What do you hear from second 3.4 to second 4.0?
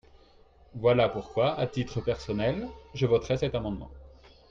amendement.